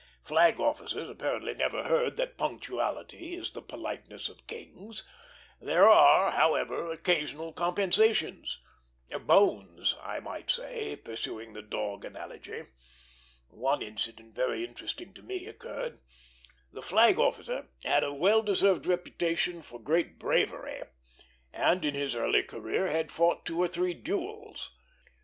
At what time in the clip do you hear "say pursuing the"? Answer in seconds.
10.49-11.61